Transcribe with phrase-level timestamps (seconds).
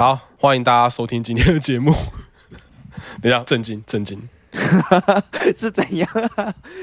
[0.00, 1.94] 好，欢迎大家收听今天的节目。
[3.20, 4.18] 等一下，震惊，震惊，
[5.54, 6.08] 是怎样？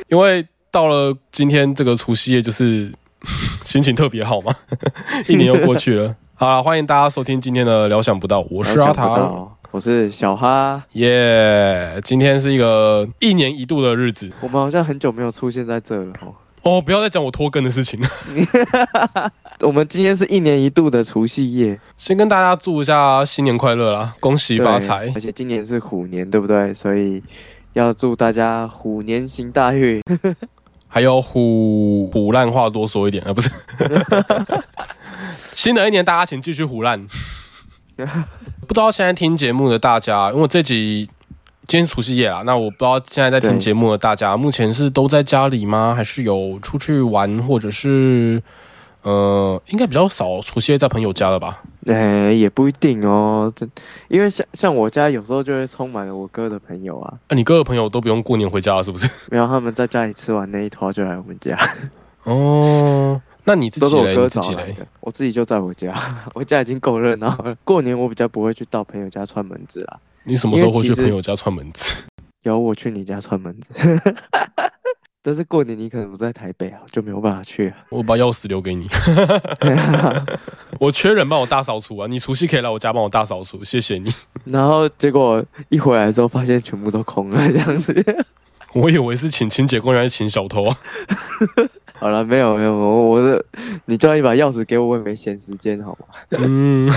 [0.07, 2.93] 因为到了今天这个除夕夜，就是
[3.65, 4.53] 心情特别好嘛，
[5.27, 6.15] 一年又过去了。
[6.35, 11.99] 好了，欢迎大家收听今天的料想不到，我是阿唐，我是小哈，耶！
[12.03, 16.35] 今天是一个一年一度的日子，我们好像很久没有出现在这了哦。
[16.61, 19.31] 哦，不要再讲我拖更的事情了。
[19.61, 25.11] 我们今天是一年一度的除夕夜，先跟大家祝一下新年快乐啦，恭喜发财！
[25.15, 26.71] 而且今年是虎年，对不对？
[26.71, 27.23] 所以
[27.73, 30.01] 要祝大家虎年行大运。
[30.87, 33.49] 还有虎虎烂话多说一点啊，不是？
[35.55, 37.07] 新的一年大家请继续虎烂。
[38.67, 41.09] 不知道现在听节目的大家，因为这集。
[41.67, 45.93] 今天除夕夜啦，那我不知道现在在听节目的大家，目前是都在家里吗？
[45.93, 48.41] 还是有出去玩，或者是
[49.07, 51.63] 呃，应该比较少除夕夜在朋友家了吧？
[51.85, 53.49] 哎，也不一定哦，
[54.09, 57.13] 因为像像我家有时候就会充满了我哥的朋友啊。
[57.29, 59.09] 那你哥的朋友都不用过年回家了，是不是？
[59.31, 61.57] 没有，他们在家里吃完那一坨就来我们家。
[62.23, 64.27] 哦，那你自己嘞？
[64.27, 64.75] 自己嘞？
[64.99, 65.95] 我自己就在我家，
[66.35, 67.55] 我家已经够热闹了。
[67.63, 69.97] 过年我比较不会去到朋友家串门子啦。
[70.25, 71.95] 你什么时候会去朋友家串门子？
[72.43, 73.73] 有我去你家串门子，
[75.27, 77.73] 但是过年你可能不在台北啊，就没有办法去。
[77.89, 78.87] 我把钥匙留给你，
[80.79, 82.07] 我缺人帮我大扫除啊！
[82.07, 84.09] 你除夕可以来我家帮我大扫除，谢谢你。
[84.45, 87.93] 然后结果一回来的时候，发现全部都空了，这样子。
[88.81, 90.77] 我以为是请清洁工，原来请小偷啊。
[91.99, 93.43] 好了，没有没有，我我的，
[93.85, 96.05] 你叫一把钥匙给我，我也没闲时间，好吗？
[96.37, 96.87] 嗯，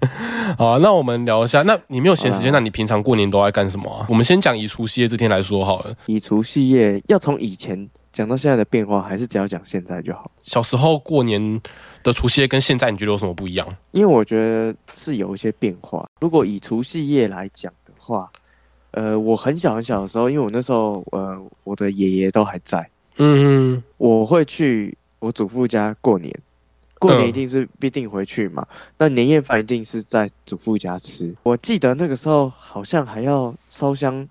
[0.58, 4.04] 好啊，那我们聊一下，那你没有闲时间，那你平常过年都爱干什么啊？
[4.10, 5.94] 我们先讲以除夕夜这天来说好了。
[6.04, 10.30] 以除夕夜要从以前讲到现在的变化，还是只要讲现在就好？
[10.42, 11.58] 小时候过年
[12.02, 13.66] 的除夕夜跟现在，你觉得有什么不一样？
[13.92, 16.06] 因为我觉得是有一些变化。
[16.20, 18.30] 如果以除夕夜来讲的话，
[18.92, 22.88] 呃，我很小很小的时候，因为我那时候呃，我的爷爷都还在。
[23.16, 26.32] 嗯，我会去我祖父家过年，
[26.98, 28.66] 过年一定是必定回去嘛。
[28.96, 31.34] 那年夜饭一定是在祖父家吃。
[31.42, 34.26] 我记得那个时候好像还要烧香，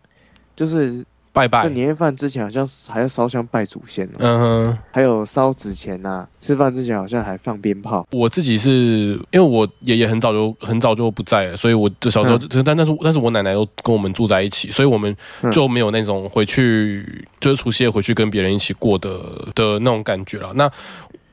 [0.55, 1.05] 就是。
[1.33, 6.27] 拜拜，这年夜饭之前好像还要烧香拜祖先呢，嗯哼，还有烧纸钱呐。
[6.39, 8.05] 吃饭之前好像还放鞭炮。
[8.11, 8.69] 我自己是
[9.31, 15.15] 因为我爷爷很早就很早就不在了，所以我就小时候，但但是但是我奶奶都跟我们住在一起，所以我们
[15.51, 19.09] 就没有那种回去就是除夕夜回去跟别人一起过的
[19.55, 20.51] 的那种感觉了。
[20.55, 20.69] 那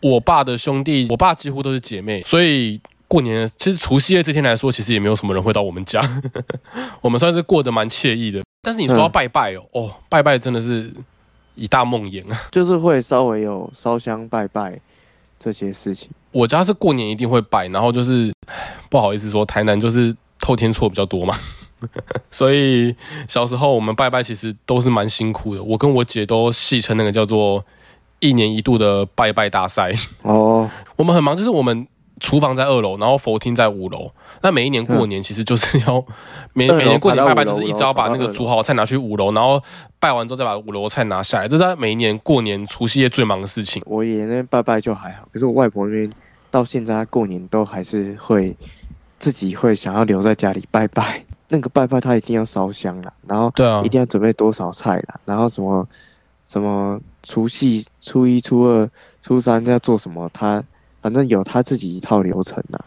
[0.01, 6.01] 我爸的兄弟，我爸几乎都是姐妹，所以过年其实除夕夜这天来说，其实也没有什么人会到我们家，
[7.01, 8.43] 我们算是过得蛮惬意的。
[8.69, 10.93] 但是你说要拜拜哦，哦，拜拜真的是
[11.55, 12.39] 一大梦魇啊！
[12.53, 14.79] 就是会稍微有烧香拜拜
[15.39, 16.11] 这些事情。
[16.33, 18.31] 我家是过年一定会拜，然后就是
[18.91, 21.35] 不好意思说，台南就是透天错比较多嘛，
[22.31, 22.95] 所以
[23.27, 25.63] 小时候我们拜拜其实都是蛮辛苦的。
[25.63, 27.65] 我跟我姐都戏称那个叫做
[28.21, 30.69] 一年一度的拜拜大赛哦。
[30.97, 31.89] 我们很忙，就是我们。
[32.21, 34.11] 厨房在二楼，然后佛厅在五楼。
[34.43, 36.05] 那每一年过年，其实就是要
[36.53, 39.63] 每每年过年拜拜，就是一直要把那个煮好菜拿去五楼，然后
[39.99, 41.49] 拜完之后再把五楼菜拿下来。
[41.49, 43.83] 这是他每一年过年除夕夜最忙的事情。
[43.87, 46.13] 我爷爷那边拜拜就还好，可是我外婆那边
[46.51, 48.57] 到现在过年都还是会
[49.19, 51.25] 自己会想要留在家里拜拜。
[51.51, 55.89] 那个拜拜他一定要烧香啦，然后对啊，一定要准备多少菜啦，然后什么
[56.47, 58.89] 什么除夕、初一、初二、
[59.23, 60.63] 初三要做什么他。
[61.01, 62.79] 反正有他自己一套流程呐。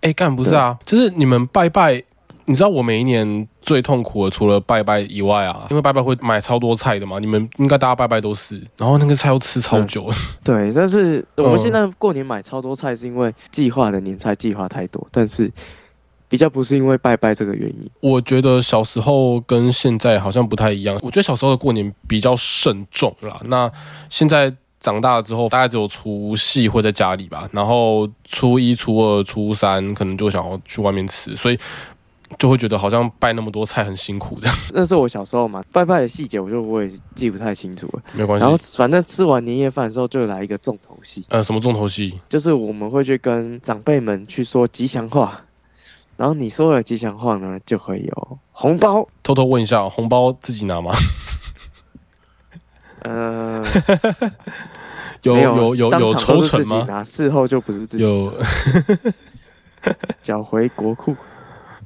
[0.00, 2.00] 哎，干不是啊，就是你们拜拜，
[2.44, 7.18] 你知道我每一年最痛苦的，除了拜拜以外啊，因为拜拜会买超多菜的嘛。
[7.18, 10.08] 你们应该大家拜拜都是，然后那个菜要吃超久。
[10.44, 15.50] 对，但是我们现在过年买超多菜，是因为计划的年菜计划太多，但是
[16.28, 17.90] 比较不是因为拜拜这个原因。
[17.98, 20.94] 我觉得小时候跟现在好像不太一样。
[21.02, 23.40] 我觉得小时候的过年比较慎重啦。
[23.46, 23.68] 那
[24.08, 24.54] 现在。
[24.80, 31.58] 长大了之后，大概只有除夕会在家里吧，然后初一、初二、初三可能就想要去外面吃，所以
[32.38, 34.48] 就会觉得好像拜那么多菜很辛苦的。
[34.72, 38.02] 那是我小时候嘛，拜拜的细节我就我也记不太清楚了。
[38.12, 38.44] 没关系。
[38.44, 41.24] 然后反正吃完年夜饭的时候就来一个重头戏。
[41.28, 42.20] 呃，什么重头戏？
[42.28, 45.42] 就是我们会去跟长辈们去说吉祥话，
[46.16, 49.08] 然后你说了吉祥话呢，就会有红包。
[49.22, 50.92] 偷偷问一下，红包自己拿吗？
[53.00, 53.64] 呃，
[55.22, 57.04] 有有有有抽成吗？
[57.04, 58.32] 事后就不是自己有
[60.22, 61.14] 缴回国库。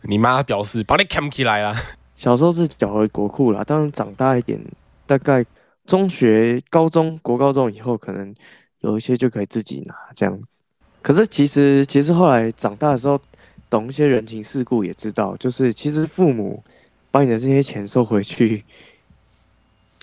[0.02, 1.76] 你妈表示把你扛起来了。
[2.16, 4.60] 小时候是缴回国库啦，当然长大一点，
[5.06, 5.44] 大概
[5.86, 8.34] 中学、高中、国高中以后，可能
[8.80, 10.60] 有一些就可以自己拿这样子。
[11.00, 13.20] 可是其实其实后来长大的时候，
[13.68, 16.62] 懂一些人情世故，也知道，就是其实父母
[17.10, 18.64] 把你的这些钱收回去，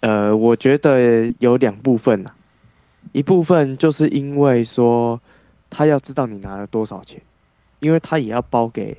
[0.02, 2.32] 呃，我觉得有两部分呐，
[3.12, 5.20] 一部分就是因为说
[5.70, 7.22] 他要知道你拿了多少钱，
[7.80, 8.98] 因为他也要包给，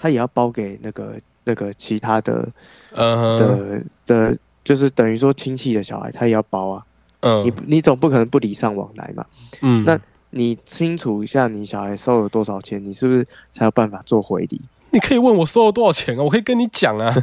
[0.00, 1.14] 他也要包给那个
[1.44, 2.48] 那个其他的，
[2.92, 6.86] 呃的的，就是等于说亲戚的小孩，他也要包啊，
[7.20, 9.24] 嗯，你你总不可能不礼尚往来嘛，
[9.60, 9.98] 嗯，那。
[10.34, 14.58] 你清楚一下，你小孩收了多少钱，你是不是才有办法做回礼？
[14.88, 17.14] 你可以问我收了多少钱啊，我可以跟你讲啊。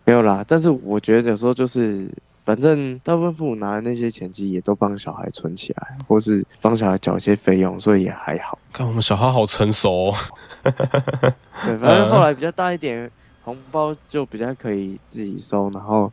[0.05, 2.09] 没有啦，但是我觉得有时候就是，
[2.45, 8.59] 反正大部分父母拿的那些钱，其实也都帮小孩存起来，或是帮小孩缴一些费用，所以也还好。
[8.73, 10.11] 看我们小孩好成熟。
[10.11, 10.15] 哦。
[10.63, 13.11] 对，反正后来比较大一点，
[13.43, 16.13] 红包就比较可以自己收，然后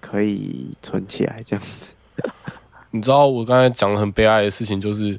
[0.00, 1.94] 可以存起来这样子。
[2.92, 5.18] 你知道我刚才讲的很悲哀的事情，就是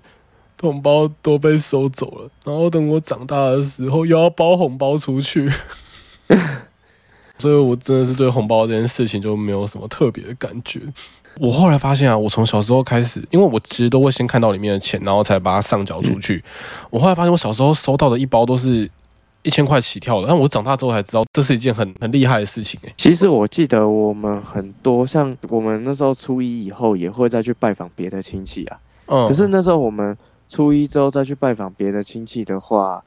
[0.59, 2.29] 红包都被收走了。
[2.43, 5.49] 然后等我长大的时候，又要包红包出去，
[7.41, 10.79] 所以我真的是对红包这件事情就没有什么特别的感觉。
[11.39, 16.43] 我后来发现啊，我从小时候开始，因为我其实都会先看到里面的钱，然后才把它上缴出去。
[16.89, 18.89] 我后来发现，我小时候收到的一包都是。
[19.43, 22.93] 一千块起跳的，但我长大之后才知道，这是一件很很厉害的事情哎。
[22.95, 28.79] 其实我记得我们很多，像我们那时候初一以后也会再去拜访别的亲戚啊。
[29.07, 29.27] 嗯。
[29.27, 30.15] 可是那时候我们
[30.47, 33.03] 初一之后再去拜访别的亲戚的话，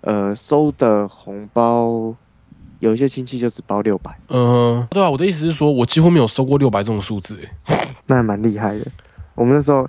[0.00, 2.12] 呃，收的红包
[2.80, 4.18] 有一些亲戚就只包六百。
[4.28, 7.88] 嗯，对啊，我的意思是说，我几乎没有收过六百这种数字哎。
[8.06, 8.86] 那还蛮厉害的。
[9.34, 9.88] 我们那时候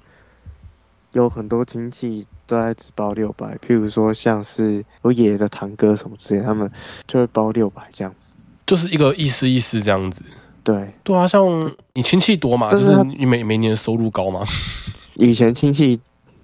[1.13, 2.25] 有很多亲戚。
[2.49, 6.71] 都在只包六百，譬如说像是我爷爷的堂哥什么之类，他们
[7.05, 8.35] 就会包六百这样子，
[8.65, 10.23] 就是一个意思意思这样子。
[10.63, 11.45] 对，对啊，像
[11.91, 14.45] 你亲戚多嘛，就是你每每年收入高嘛。
[15.15, 15.99] 以前亲戚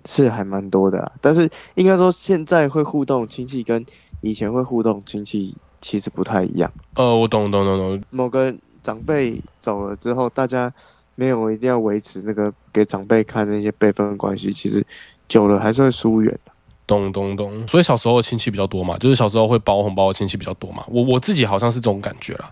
[0.05, 3.85] 是还蛮多的，但是应该说现在会互动亲戚跟
[4.19, 6.71] 以前会互动亲戚其实不太一样。
[6.95, 8.03] 呃，我懂懂懂懂。
[8.09, 8.51] 某个
[8.81, 10.73] 长辈走了之后，大家
[11.13, 14.83] 没有一定要维持那个给长辈看那些辈分关系，其实。
[15.29, 16.51] 久了还是会疏远的，
[16.85, 17.67] 懂懂懂。
[17.67, 20.83] 所以小时候亲戚比较多嘛，就是小时候会包红包的亲戚比较多嘛。
[20.89, 22.51] 我我自己好像是这种感觉啦。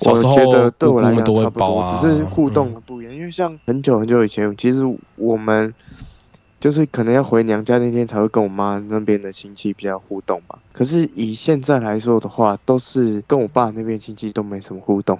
[0.00, 3.12] 小时候对我来讲都会包啊，只是互动的不一样。
[3.12, 4.78] 因为像很久很久以前，其实
[5.16, 5.74] 我们
[6.60, 10.58] 就是可能要回娘家那天才会跟我妈那边的亲戚比较互动嘛。
[10.72, 15.18] 可是以现在来说的话，都是跟我爸那边亲戚都没什么互动。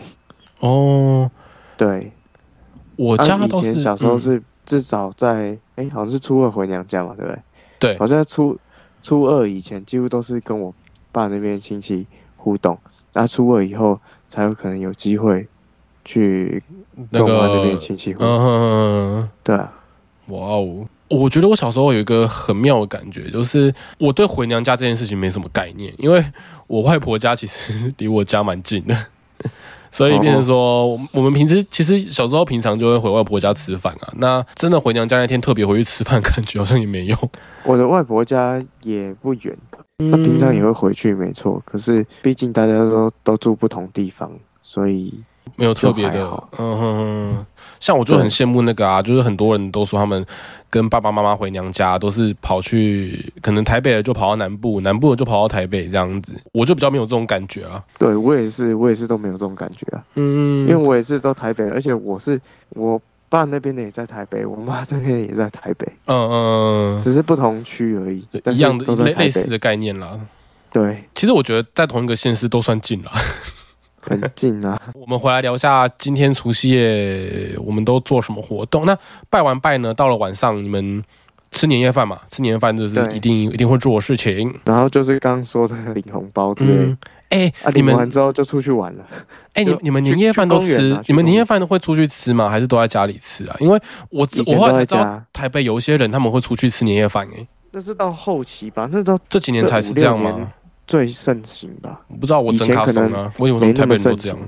[0.61, 1.31] 哦，
[1.77, 2.13] 对，
[2.97, 4.43] 我家以前小时候是。
[4.69, 7.43] 至少在哎，好像是初二回娘家嘛，对不对？
[7.79, 8.55] 对，好像初
[9.03, 10.75] 初二以前几乎都是跟我
[11.11, 12.07] 爸那边亲戚
[12.37, 12.79] 互动，
[13.15, 13.99] 那初二以后
[14.29, 15.49] 才有可能有机会
[16.05, 16.63] 去
[17.11, 19.29] 跟我妈那边亲戚互动。
[19.43, 19.73] 对啊，
[20.27, 20.87] 哇哦！
[21.09, 26.25] 我觉得我小时候有一个很妙的感觉，就是我对回娘家这件事情没什么概念，因为
[26.67, 28.97] 我外婆家其实 离我家蛮近的。
[29.91, 34.13] 所以变成说，我们平时其实小时候平常就会回外婆家吃饭啊。
[34.19, 37.19] 那真的回娘家那天特别回去吃饭，感觉好像也没用。
[37.65, 39.57] 我的外婆家也不远，
[40.11, 41.63] 她平常也会回去，没错。
[41.65, 45.15] 可是毕竟大家都都住不同地方，所以
[45.57, 46.21] 没有特别的。
[46.59, 47.47] 嗯哼哼。
[47.81, 50.25] 像我就很羡慕那个啊，就是很多人都说他们
[50.71, 57.83] 跟爸爸妈妈回娘家都是跑去，可能台北的就跑到南部，南部的就跑到台北这样子，我就比较没有这种感觉啊。
[57.99, 60.05] 对我也是，我也是都没有这种感觉啊。
[60.15, 65.87] 嗯，因为我也是都台北，而且我是我爸那边的也在台北，我妈这边也在台北。
[66.07, 66.31] 嗯
[66.97, 70.19] 嗯，只是不同区而已，一样的类类似的概念啦。
[70.71, 73.11] 对，其实我觉得在同一个县市都算近了。
[74.09, 74.81] 很近啊！
[74.95, 78.87] 我们回来聊一下今天除夕夜我们都做什么活动。
[78.87, 78.97] 那
[79.31, 79.93] 拜完拜呢？
[79.93, 81.03] 到了晚上你们
[81.51, 82.21] 吃年夜饭嘛？
[82.31, 84.55] 吃年夜饭就是一定一定会做的事情。
[84.65, 86.97] 然后就是刚刚说的领红包之类。
[87.31, 89.05] 哎，领完之后就出去玩了。
[89.53, 90.99] 哎，你你们 年夜饭都吃？
[91.07, 92.49] 你们年夜饭都会出去吃吗？
[92.49, 93.57] 还是都在家里吃啊？
[93.61, 93.79] 因为
[94.11, 97.29] 我我后来才知道台北有一些人他们会出去吃年夜饭。
[97.37, 98.89] 哎，那是到后期吧？
[98.91, 100.53] 那到这几年才是这样吗？
[100.89, 104.39] 最盛行吧，不知道我真卡松啊，我以为台北人都这样。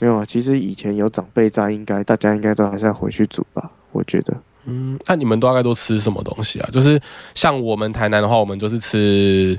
[0.00, 4.34] 没有啊，其实以前有长辈在，应该大家应该都还是要回去煮吧，我觉得。
[4.66, 6.68] 嗯，那你们大概都吃什么东西啊？
[6.72, 7.00] 就是
[7.34, 9.56] 像我们台南的话，我们就是吃，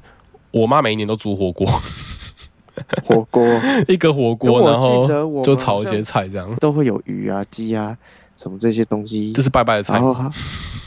[0.51, 1.65] 我妈每一年都煮火锅，
[3.05, 3.47] 火锅
[3.87, 7.97] 一个火锅，然后就炒一些菜，这样都会有鱼啊、鸡啊
[8.35, 10.13] 什么这些东西，这是拜拜的菜，然后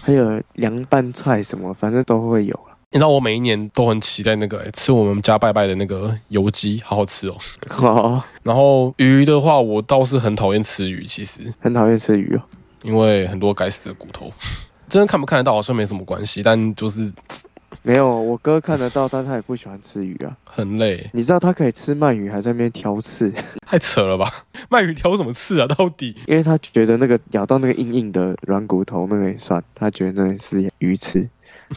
[0.03, 2.61] 还有凉拌菜什么，反正都会有。
[2.91, 7.37] 你知道我每一年都很期待那个吃我们家拜拜的那个油鸡，好好吃哦。
[7.69, 12.43] 好， 然后鱼的话，我倒是很讨厌吃鱼，其实很讨厌吃鱼哦，
[12.83, 14.33] 因为很多该死的骨头。
[14.89, 17.13] 真的看不看得到好像没什么关系，但就是
[17.85, 21.11] 没有，我哥看得到，但他也不喜欢吃鱼啊，很累。
[21.13, 23.31] 你知道他可以吃鳗鱼，还在那边挑刺，
[23.67, 24.47] 太扯了吧？
[24.71, 25.67] 鳗鱼挑什么刺啊？
[25.67, 26.17] 到底？
[26.27, 31.29] 因为他觉得那个咬到那个硬硬的软骨头，那个也算，他觉得那是鱼刺，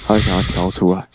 [0.07, 1.07] 他想要挑出来，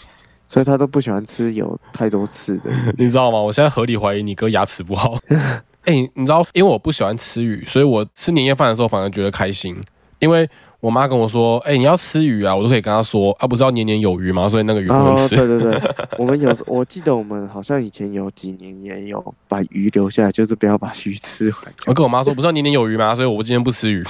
[0.48, 2.70] 所以他都不喜欢吃有太多刺的。
[2.98, 3.38] 你知道吗？
[3.38, 5.18] 我现在合理怀疑你哥牙齿不好。
[5.84, 9.76] 哎，你知道，因为我不喜欢吃鱼，所以我吃年夜饭的时候反而觉得开心，
[10.18, 10.48] 因为。
[10.78, 14.48] 我妈跟我说：“哎，你要吃鱼啊？”我都可以跟她说：“啊，不是要年年有余吗？
[14.48, 15.82] 所以那个鱼不能吃。”对对对，
[16.16, 21.74] 我们有，我记得我们好像以前有几年也有把鱼留下来，就是不要把鱼吃完。
[21.86, 24.04] 我跟我妈说：“不是要年年有余吗？”所以我今天不吃鱼。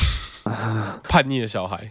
[1.09, 1.91] 叛逆的小孩。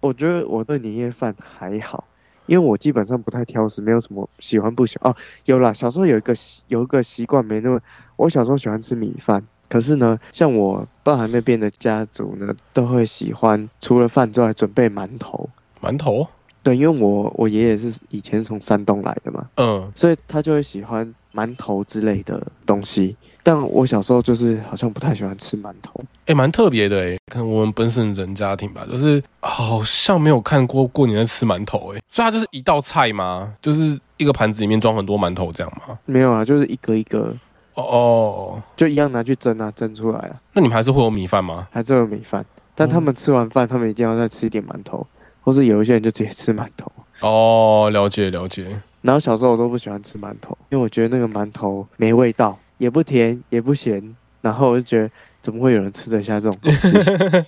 [0.00, 2.04] 我觉得我对年夜饭还好，
[2.46, 5.12] 因为我基本上不太挑食，没有什么喜欢不喜欢。
[5.12, 6.34] 哦，有啦，小时候有一个
[6.68, 7.80] 有一个习惯没那么，
[8.16, 9.42] 我小时候喜欢吃米饭。
[9.68, 15.48] 可是呢，像我爸爸那边的家族呢，都会喜欢除了饭之外准备馒头。
[15.82, 16.26] 馒头？
[16.62, 23.16] 对，因为我我爷爷是以前从山东来的嘛，嗯，所以他就会喜欢馒头之类的东西。
[23.48, 25.98] 但我小时候就是好像不太喜欢吃馒头。
[26.26, 33.54] 哎，蛮特别的哎，可能我们本省人家庭吧，就是好像没有看过过年在吃馒头哎，所以它就是一道菜吗？
[33.62, 35.98] 就是一个盘子里面装很多馒头这样吗？
[36.04, 37.34] 没有啊，就是一个一个。
[37.72, 40.36] 哦，就一样拿去蒸啊，蒸出来啊。
[40.52, 41.68] 那你们还是会有米饭吗？
[41.72, 45.06] 还是有米饭，但他们吃完饭，他们一定要再吃一点馒头，
[45.40, 46.92] 或是有一些人就直接吃馒头。
[47.20, 48.82] 哦，了解了解。
[49.00, 55.10] 然后小时候我都不喜欢吃馒头，因为我觉得那个馒头没味道，也不甜也不咸，然后我就觉得
[55.42, 57.46] 怎么会有人吃得下这种东西？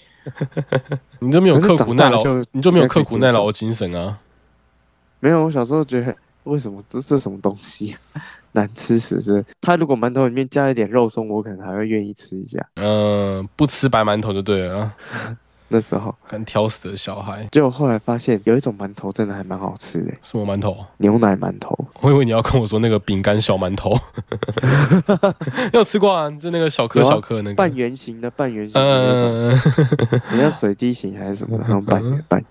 [1.20, 2.22] 你都没有刻苦耐劳，
[2.52, 4.18] 你就没有刻苦耐劳的精神啊？
[5.20, 7.96] 没有，我小时候觉得为什么这是什么东西？
[8.52, 12.58] 难吃死是，他如果馒头里面加一点肉松，我可能还会愿意吃一下。
[12.74, 14.92] 嗯，不吃白馒头就对了。
[15.72, 20.12] 那时候敢挑食的小孩，结果后来发现有一种馒头真的还蛮好吃的。
[20.20, 20.76] 什么馒头？
[20.98, 21.78] 牛奶馒头。
[22.02, 23.96] 我以为你要跟我说那个饼干小馒头。
[25.72, 26.28] 有吃过啊？
[26.32, 31.64] 就那个小颗小颗那个半圆形的半圆形的那种，你要水滴形还是什么的？
[31.68, 32.44] 然后半圆半。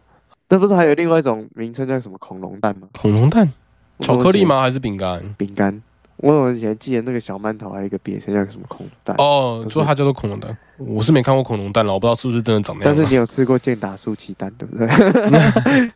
[0.48, 2.88] 那不是还有另外一种名称叫什么恐龙蛋吗？
[3.00, 3.52] 恐龙蛋。
[4.00, 4.62] 巧克力吗？
[4.62, 5.22] 还是饼干？
[5.38, 5.82] 饼干。
[6.22, 10.56] 我以前记得那个小馒头还有一个别称叫什么恐龙蛋哦，说它叫做恐龙蛋。
[10.78, 12.94] 我是没看过恐龙蛋了，我不知道是不是真的长那样。
[12.94, 14.88] 但是你有吃过健达素鸡蛋，对不对？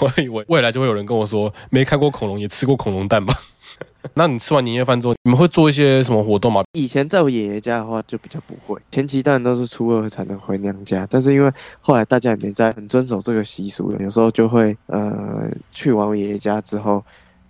[0.00, 3.34] 我以为未来就会有人跟我说，没看过恐龙也吃过恐龙蛋吧？
[4.14, 6.62] 那你吃完年夜饭之后，你们会做一些什么活动吗？
[6.72, 8.80] 以前在我爷爷家的话，就比较不会。
[8.90, 17.02] 前期当然都是初二才能回娘家，但是因为后来大家也没在很遵守这个习俗了，有时候就会呃去完我爷爷家之后，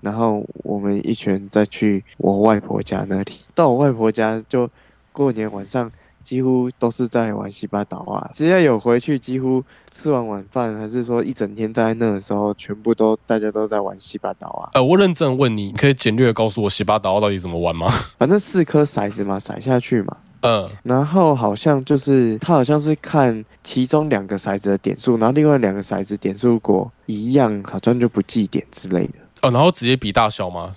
[0.05, 3.33] 然后我们一群再去我外婆家那里。
[3.55, 4.69] 到我外婆家就
[5.13, 5.91] 过年晚上。
[6.25, 8.31] 几乎都是在玩西巴岛啊！
[8.33, 14.71] 只要有回去，几乎吃完晚饭，还是说一整天在那的时候，全部都大家都在玩西巴岛啊！
[14.73, 17.89] 呃，我认真问你，可以简略的告诉我西巴岛到底怎么玩吗？
[18.17, 20.17] 反正四颗骰子嘛，骰下去嘛。
[20.41, 20.67] 嗯。
[20.85, 29.19] 然后好像就是他好像是看其中两个骰子的点数，然后另外两个骰子点数如果一样，好像就不计点之类的。
[29.45, 30.73] 哦，然后直接比大小吗？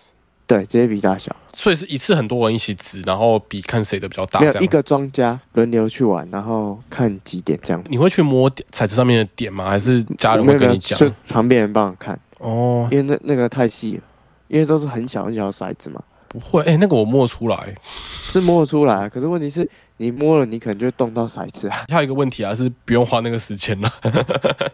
[0.45, 4.39] 对，直接比大小，所以是一次很多人一起掷，然后比看谁的比较大。
[4.39, 7.83] 没有一个庄家轮流去玩，然后看几点这样。
[7.89, 9.69] 你会去摸彩池上面的点吗？
[9.69, 10.97] 还是家人会跟你讲？
[10.97, 14.03] 就旁边人帮我看哦，因为那那个太细了，
[14.47, 16.01] 因为都是很小很小的骰子嘛。
[16.37, 19.69] 不会，哎，那个我摸出来，是摸出来，可是问题是。
[19.99, 21.83] 你摸了，你可能就动到骰子啊。
[21.87, 23.91] 还有一个问题啊，是不用花那个时间了。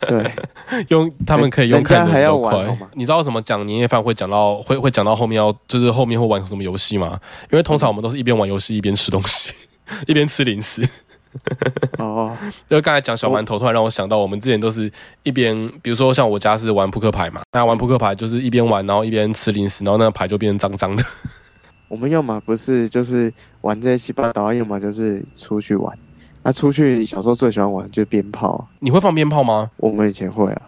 [0.06, 0.30] 对，
[0.90, 2.78] 用他们可以用看的比较快。
[2.96, 7.18] 你知道什么讲年夜饭会讲到会会讲到后面要就是后面会玩什么游戏吗？
[7.50, 9.50] 因为通常我们都是一边玩游戏一边吃东西，
[10.08, 10.86] 一边吃零食。
[11.98, 12.36] 哦，
[12.70, 14.92] 就刚才讲小馒头，突然让我想到我们之前都是
[15.24, 21.04] 一边，比如说像我家是玩扑克牌嘛，那玩扑克牌就是一边玩，然后一边吃零食，然后那个牌就变成脏脏的。
[21.94, 23.32] 我们要么不是就是
[23.62, 25.96] 玩这些七八刀，要么就是出去玩。
[26.42, 28.68] 那出去小时候最喜欢玩就是鞭炮。
[28.80, 29.70] 你会放鞭炮吗？
[29.78, 30.62] 我们以前会啊。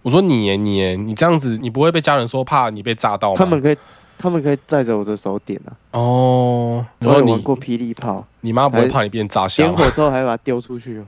[0.00, 3.36] 我说你耶你耶你这样子，你不会被家人说怕你被炸到吗？
[3.36, 3.76] 他们可以，
[4.16, 5.76] 他们可以载着我的手点啊。
[5.90, 6.86] 哦。
[6.98, 8.26] 然后你玩过霹雳炮。
[8.40, 9.66] 你妈不会怕你变炸香？
[9.66, 11.04] 点火之后还把它丢出去。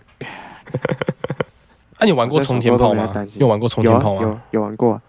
[1.99, 3.11] 那 你玩过冲天炮吗？
[3.39, 4.43] 有玩过冲天炮吗？
[4.51, 5.01] 有有玩过。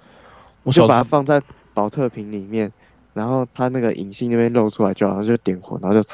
[0.63, 1.41] 我就把它放在
[1.74, 2.72] 保特瓶里面。
[3.13, 6.10] 然后它那个引信那边露出来，就好像就点火，然后就，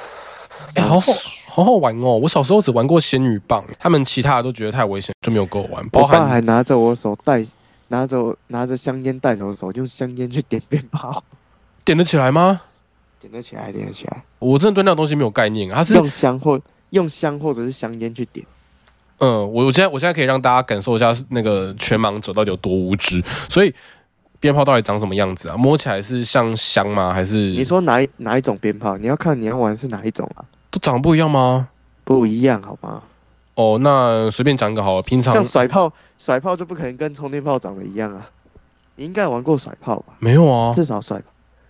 [0.75, 1.13] 哎，好好
[1.48, 2.18] 好好玩哦！
[2.18, 5.84] 我小时候只玩过仙女棒，他们其他的都觉得太危险，就没有跟我玩。
[5.94, 7.46] 我爸还拿着我手带，
[7.88, 11.24] 拿着拿着香烟带手手，用香烟去点鞭炮，
[11.84, 12.62] 点得起来吗？
[13.20, 14.24] 点得起来，点得起来。
[14.39, 15.75] 我真的对那个东西没有概念啊！
[15.77, 16.60] 它是用香或
[16.91, 18.46] 用香或者是香烟去点。
[19.18, 23.22] 嗯，我我现在我现在可以让大家感受一下那个全盲者到底有多无知。
[23.50, 23.74] 所以
[24.39, 25.58] 鞭炮到底长什么样子啊？
[25.58, 27.13] 摸起来是像香吗？
[27.13, 28.98] 还是你说哪一哪一种鞭炮？
[28.98, 30.46] 你要看你要玩是哪一种啊？
[30.72, 31.69] 都长得不一样吗？
[32.03, 33.03] 不一样，好吗？
[33.55, 35.01] 哦，那随便讲一个好了。
[35.01, 38.29] 平常像甩炮，甩炮就不可能跟充电炮长得一样啊。
[38.96, 40.13] 你应该玩过甩炮吧？
[40.19, 41.22] 没有啊，至少甩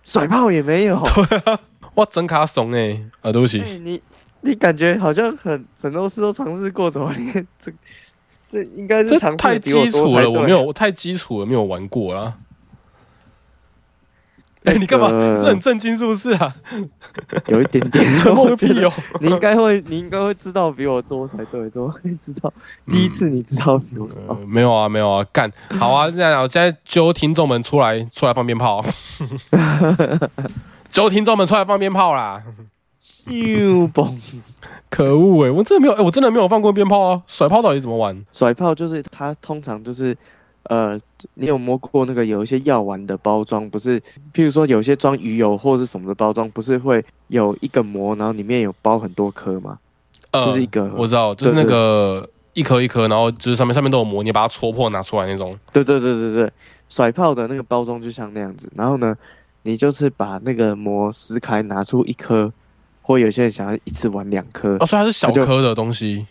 [0.04, 1.00] 甩炮也没有。
[1.28, 1.58] 对啊，
[1.94, 3.02] 哇，真卡怂哎！
[3.20, 3.60] 啊，对不起。
[3.82, 4.00] 你
[4.42, 7.72] 你感觉好像很很多事都尝试过，怎么连 这
[8.48, 12.34] 这应该是尝试太基础了，我没有，我太基础了，没有玩过啦。
[14.64, 15.08] 哎，你干嘛？
[15.36, 16.54] 是很震惊是不是啊？
[17.48, 18.92] 有一点点 沉默个屁哦！
[19.20, 22.52] 你应该会，你应该会知道比我多才对，怎么会知道？
[22.90, 24.34] 第一次你知道比我少？
[24.46, 26.10] 没有啊，没有啊，干好啊！
[26.10, 28.84] 这样，我现在揪听众们出来，出来放鞭炮，
[30.90, 32.42] 揪听众们出来放鞭炮啦！
[33.24, 34.14] 又嘣！
[34.90, 37.22] 可恶哎，我真的没有哎，我真的没有放过鞭炮啊！
[37.26, 38.26] 甩炮到底怎么玩？
[38.32, 40.14] 甩炮就是它通常就是。
[40.70, 40.96] 呃，
[41.34, 43.68] 你有摸过那个有一些药丸的包装？
[43.68, 44.00] 不是，
[44.32, 49.80] 譬如说有些装鱼油或者什么的包装，不是会有一个膜，然后里面有包很多颗吗？
[50.30, 55.58] 呃，就是一个，我知道，就是那个一颗一颗，然后就是上面上面都有膜，你把它戳破拿出来那种。
[55.72, 56.52] 对对对对对，
[56.88, 58.70] 甩炮的那个包装就像那样子。
[58.76, 59.12] 然后呢，
[59.64, 62.52] 你就是把那个膜撕开，拿出一颗，
[63.02, 66.28] 或有些人想要一次玩两颗，哦，所以它是小颗的东西。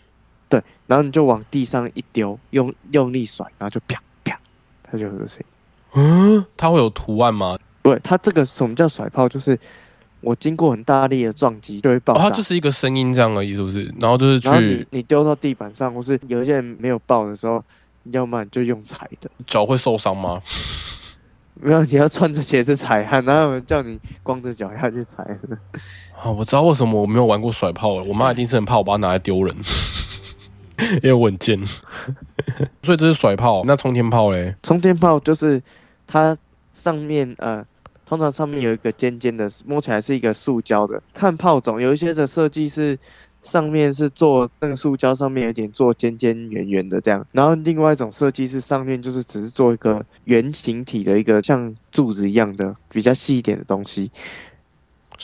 [0.48, 4.00] 对，然后你就往地上一丢，用用力甩，然后就啪。
[4.90, 5.44] 它就有声音，
[5.94, 7.58] 嗯，它会有图案吗？
[7.82, 9.28] 对，它这个什么叫甩炮？
[9.28, 9.58] 就是
[10.20, 13.92] 我经过很大力的撞击就会爆，它就是一个声音这样而已，是不是？
[14.00, 17.62] 然后就是去你你丢到地板上，或是有一些人没有爆的时候，
[18.10, 20.42] 要么就用踩的，脚会受伤吗？
[21.62, 25.22] 没有，你要穿着鞋子踩，哪有人叫你光着脚下去踩
[26.22, 29.54] 啊，我知道为什么我没有玩过甩炮了，我妈一定是很怕我把它拿来丢人。
[31.02, 31.58] 因为稳健，
[32.82, 33.62] 所以这是甩炮。
[33.66, 34.54] 那冲天炮嘞？
[34.62, 35.62] 冲天炮就是
[36.06, 36.36] 它
[36.72, 37.64] 上面呃，
[38.06, 41.02] 通常上面有一个尖尖的，摸起来是一个塑胶的。
[41.12, 42.98] 看炮种，有一些的设计是
[43.42, 47.24] 上面是做那个塑胶，上面有点做尖尖圆圆的这样。
[47.32, 54.10] 然后另外一种设计是上面就是只是做一个圆形体的一个像柱子一样的比较细一点的东西。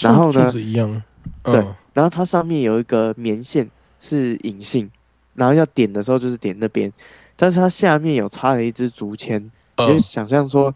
[0.01, 0.45] 然后呢？
[0.45, 1.03] 柱子一样。
[1.42, 1.64] 对。
[1.92, 4.90] 然后它上面有一个棉线是隐性。
[5.37, 6.92] 然后要点的时候就是点那边，
[7.37, 9.40] 但是它下面有插了一支竹签，
[9.77, 10.75] 你就想象说，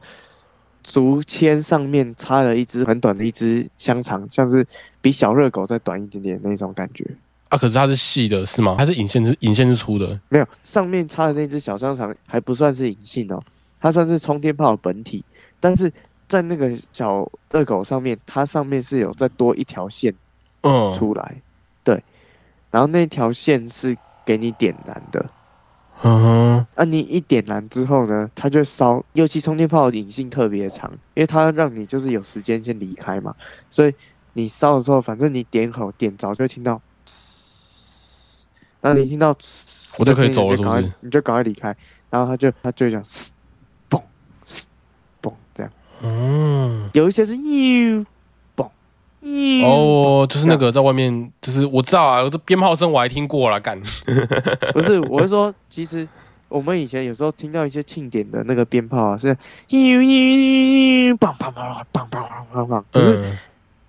[0.85, 4.64] 竹签上面插了一支很短的一支香肠，像是
[5.01, 7.07] 比小热狗再短一点点那种感觉。
[7.49, 8.77] 啊，可是它是细的，是吗？
[8.79, 10.20] 它是引线是引线是粗的？
[10.29, 13.40] 没有，上面插的那只小香肠还不算是引线哦，
[13.81, 15.25] 它算是冲天炮的本体，
[15.59, 15.90] 但是
[16.29, 20.14] 在那个小热狗上面，它上面是有再多一条线，
[20.61, 21.40] 嗯，出来，
[21.83, 22.05] 对，
[22.70, 23.96] 然后那条线是。
[24.31, 25.29] 给你点燃的，
[26.03, 29.05] 嗯哼，啊，你一点燃之后呢，它就烧。
[29.14, 33.35] 尤其充电炮的引信特别长，因为它让你就是有时间先离开嘛，
[33.69, 33.93] 所以
[34.35, 36.81] 你烧的时候，反正你点口点着就会听到，
[38.83, 39.37] 那你听到，
[39.99, 40.93] 我就可以走了，是不是？
[41.01, 41.77] 你就赶快离开，
[42.09, 43.03] 然后它就它就会讲，
[43.90, 44.01] 嘣，
[45.21, 45.73] 嘣，这样，
[46.05, 47.35] 嗯，有一些是
[49.20, 49.66] 呦。
[49.66, 53.80] 哦，就是那个在外面，就是我知道啊，这鞭炮声我还听过了，干。
[54.72, 56.09] 不是，我是说，其实
[56.48, 59.28] 我们以前有时候听到一些庆典的那个鞭炮啊，是
[59.68, 60.02] 呦呦
[61.09, 62.85] 呦，棒棒棒棒棒棒棒棒。
[62.90, 63.38] 可是，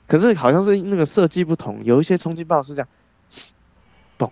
[0.08, 2.88] 可是好像是那个设计不同，有一些冲击炮是这样，
[4.18, 4.30] 嘣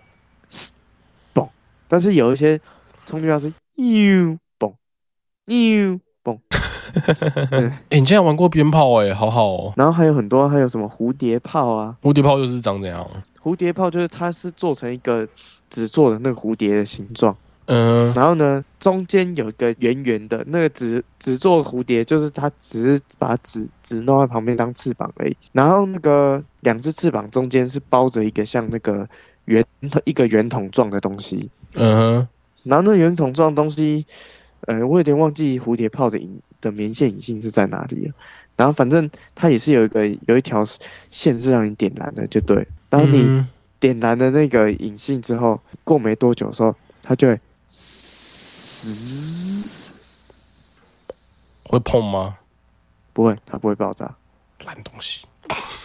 [1.32, 1.48] 嘣，
[1.88, 2.60] 但是有一些
[3.06, 4.74] 冲击炮是呦嘣
[7.90, 9.72] 你竟然玩过鞭炮哎，好好哦。
[9.76, 11.96] 然后还有很多，还有什么蝴蝶炮啊？
[12.02, 13.06] 蝴蝶炮又是长怎样？
[13.42, 15.26] 蝴蝶炮就是它是做成一个
[15.70, 17.34] 纸做的那个蝴蝶的形状，
[17.66, 25.34] 嗯，然后呢中间有一个圆圆的那个纸纸做蝴蝶，就是它只是把纸纸弄在旁边当翅膀而已。
[25.52, 29.08] 然后那个两只翅膀中间是包着一个像那个
[29.46, 29.64] 圆
[30.04, 32.28] 一个圆筒状的东西，嗯，
[32.64, 34.04] 然后那圆筒状东西，
[34.66, 36.38] 呃，我有点忘记蝴蝶炮的影。
[36.60, 38.12] 的棉线引信是在哪里？
[38.56, 40.62] 然后反正它也是有一个有一条
[41.10, 42.66] 线是让你点燃的，就对。
[42.90, 43.42] 当你
[43.78, 47.40] 点燃的那个引信之后，过没多久的时候，它就会
[51.64, 52.36] 会碰吗？
[53.14, 54.14] 不会，它不会爆炸。
[54.66, 55.26] 烂东西。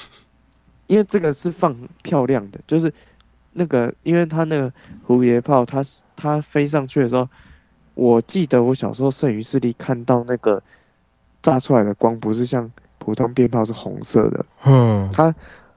[0.88, 2.94] 因为这个是放漂亮的，就是
[3.54, 4.72] 那个，因为它那个
[5.08, 5.82] 蝴蝶炮，它
[6.16, 7.26] 它飞上去的时候。
[7.95, 10.62] 我记得我小时候剩余视力看到那个
[11.41, 15.34] 炸出来的光，不是像普通鞭炮是红色的，嗯，它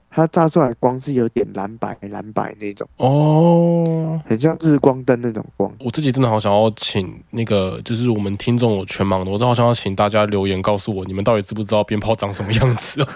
[0.09, 5.71] 它炸出来光是有点蓝白蓝白那种哦，很像日光灯那种光。
[5.79, 13.05] 我自己真的好想要请那个，就是我们听众我全盲的，我真的好想要请大家留言告诉我，你们到底知不知道鞭炮长什么样子？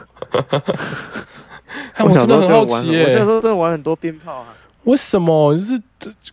[2.00, 4.56] 我真的很好奇，我小时候真的玩很多鞭炮啊。
[4.84, 5.58] 为什么？
[5.58, 5.82] 是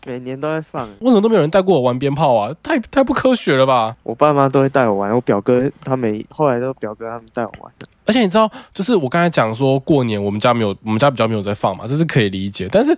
[0.05, 0.89] 每年都在放？
[1.01, 2.53] 为什么都没有人带过我玩鞭炮啊？
[2.63, 3.97] 太太不科学了吧！
[4.03, 7.73] 我爸妈都会带我玩，我表哥他们后来都表哥他们带我玩。
[8.07, 12.69] 而且你知道，就是我刚才讲说过年我们家没有，我们家比较没有在放嘛，这是可以理解。
[12.73, 12.97] 但是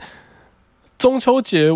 [0.96, 1.68] 中秋节、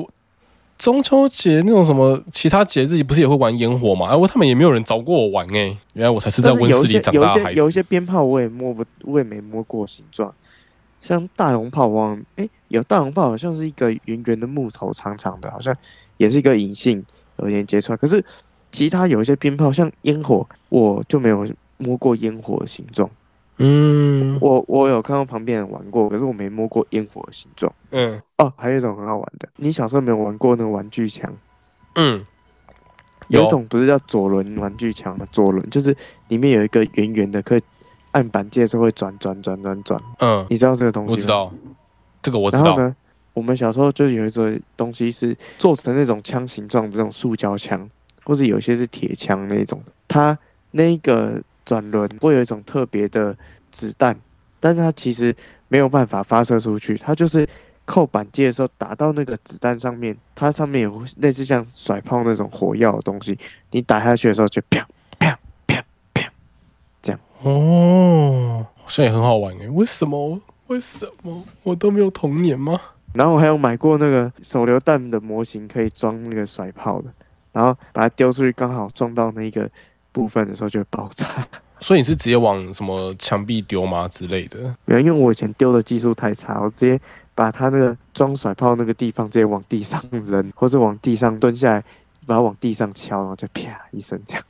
[0.78, 4.08] 中秋节那种什么其他节日，不是也会玩烟火嘛？
[4.08, 5.76] 哎，我他们也没有人找过我玩哎。
[5.92, 7.58] 原来我才是在温室里长大的孩子。
[7.58, 10.34] 有一些鞭炮我也摸不，我也没摸过形状。
[11.06, 15.72] 像大龙炮，王哎，有大龙炮，好像是一个圆圆的木头，长长的，好像
[16.16, 17.04] 也是一个隐性
[17.36, 17.96] 有连接出来。
[17.96, 18.24] 可是
[18.72, 23.08] 其他有一些鞭炮，像烟火，我就没有摸过烟火的形状。
[23.58, 27.72] 嗯，我我有看到旁边人玩过，可是我没摸过烟火的形状。
[27.92, 31.32] 嗯，哦，还有一种很好玩的，你小时候没有玩过那个玩具枪？
[31.94, 32.26] 嗯，
[33.28, 35.24] 有一种不是叫左轮玩具枪吗？
[35.30, 37.62] 左轮就是里面有一个圆圆的，可以
[38.16, 40.00] 按板机的时候会转转转转转。
[40.18, 41.12] 嗯，你知道这个东西？
[41.12, 41.52] 我知道，
[42.22, 42.64] 这个我知道。
[42.64, 42.96] 然后呢，
[43.34, 47.88] 我们小时候就有一种东西是做成那种枪形状的这种塑胶枪，
[48.24, 50.36] 或者有些是铁枪那种，它
[50.70, 51.42] 那个。
[51.66, 53.36] 转轮会有一种特别的
[53.72, 54.16] 子弹，
[54.60, 55.34] 但是它其实
[55.66, 57.44] 没有办法发射出去，它就是
[57.84, 63.36] 扣板机的时候打到那个子弹上面，它上面有类似像甩炮那种火药的东西，
[63.72, 64.86] 你打下去的时候就啪。
[67.42, 70.40] 哦，好像也很好玩诶，为什么？
[70.66, 72.80] 为什么我都没有童年吗？
[73.14, 77.08] 然后我还有买过那个手榴弹的模型，可以装那个甩炮的，
[77.52, 79.70] 然后把它丢出去，刚好撞到那个。
[80.16, 81.46] 部分的时候就会爆炸，
[81.78, 84.74] 所以你是直接往什么墙壁丢吗之类的？
[84.86, 86.98] 没有，因为我以前丢的技术太差，我直接
[87.34, 91.84] 把它那个装甩炮那个地方直接往地上扔，或者往地上蹲下来，
[92.24, 94.42] 把它往地上敲，然后就啪一声这样。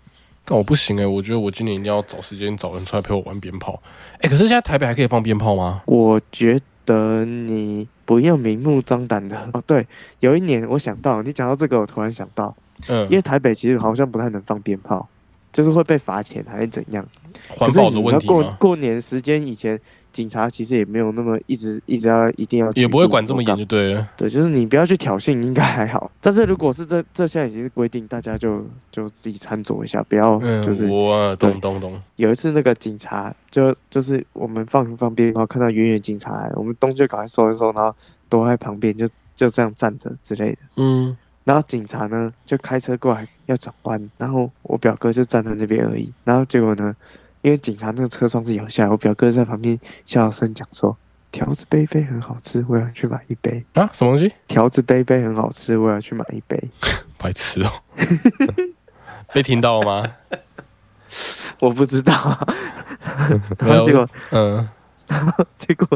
[0.46, 3.82] 但我不行哎，我觉得我今年一定要找时间找人出来陪我玩鞭炮。
[4.20, 5.82] 哎，可是现在台北还可以放鞭炮吗？
[5.86, 9.62] 我觉得你不要明目张胆的 哦。
[9.66, 9.86] 对，
[10.20, 12.54] 有一年我想到你讲到这个，我突然想到，
[12.88, 15.06] 嗯，因为台北其实好像不太能放鞭炮。
[15.52, 17.02] 就是会被罚钱还是怎样？
[17.48, 19.80] 环保的问题过过年时间以前，
[20.16, 24.08] 警察其实也没有那么一直一直要一定要，也不会管这么严就对了。
[24.16, 26.10] 对，就是你不要去挑衅，应该还好。
[26.22, 30.88] 但是如果是这这现在已经是规定，大家就就自己参酌一下，不要就是。
[32.16, 37.94] 有一次那个警察就就是我们放放鞭炮，看到远远警察来，我们东就赶快收一收，然后
[38.30, 40.58] 躲在旁边就就这样站着之类的。
[40.76, 41.14] 嗯。
[41.44, 46.12] 然后警察呢就开车过来要转弯，然后我表哥就站在那边而已。
[46.24, 46.96] 然后结果呢，
[47.46, 50.96] 因为警察那个车窗是摇下来，我表哥在旁边小声讲说
[51.30, 54.34] ：“条子杯杯很好吃，我要去买一杯。”啊，什么东西？
[54.48, 56.60] 条子杯杯很好吃，我要去买一杯。
[57.16, 57.70] 白痴哦！
[59.32, 60.12] 被听到了吗？
[61.62, 62.12] 我不知道。
[63.60, 64.68] 然后结果，嗯，
[65.06, 65.86] 然后结果，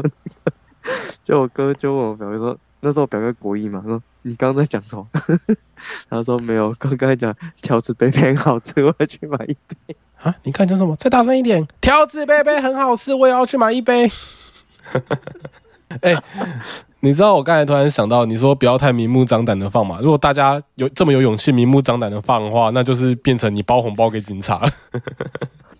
[1.21, 2.57] 就我哥就问我表哥说。
[2.79, 5.07] 那时候我表哥国一嘛，说你刚刚在讲什么？
[6.09, 10.35] 他说没有，刚刚讲条子杯杯很好吃，我要去买一杯啊！
[10.43, 10.95] 你看讲什么？
[10.95, 11.67] 再大声一点！
[11.81, 14.09] 条子杯杯很好吃，我也要去买一杯。
[16.01, 16.15] 哎，
[16.99, 19.99] 你知道我刚才突然想到，你说不要太明目张胆的放嘛。
[20.01, 24.71] 如果大家有这么有勇气明目张胆的放的话，那就是变成你包红包给警察了。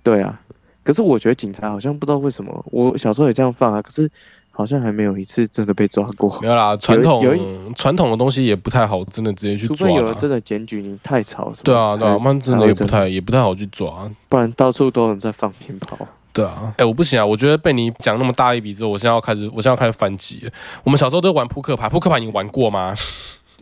[0.01, 0.41] 对啊，
[0.83, 4.09] 可是我觉得警察好像不知道为什么，我小时候也这样放啊，可是。
[4.51, 6.37] 好像还没有一次真的被抓过。
[6.41, 9.75] 没有啦，传统传统的东西也不太好，真的直接去抓。
[9.75, 14.09] 除非有了真的检举你太吵，对啊，对啊，我们真的也不太也不太好去抓。
[14.29, 15.97] 不然到处都有人在放鞭炮。
[16.33, 17.25] 对啊，哎，我不行啊！
[17.25, 20.49] 我觉得被你讲那么大一笔之后，我现在要开始，我现在要开始反击。
[20.83, 22.93] 我们小时候都玩扑克牌，扑克牌你玩过吗？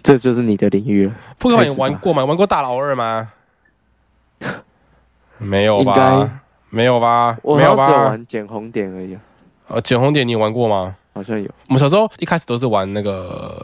[0.04, 1.14] 这就是你的领域了。
[1.40, 2.24] 扑克牌你玩过吗？
[2.24, 3.32] 玩过大老二吗？
[5.40, 6.42] 没有吧？
[6.70, 7.38] 没有吧？
[7.42, 9.18] 我有玩捡红点而已。
[9.70, 10.96] 呃，捡红点你玩过吗？
[11.14, 11.50] 好像有。
[11.68, 13.56] 我们小时候一开始都是玩那个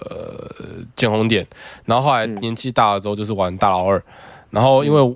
[0.95, 1.45] 捡红点，
[1.85, 4.01] 然后后来年纪大了之后就是玩大老二，
[4.49, 5.15] 然后因为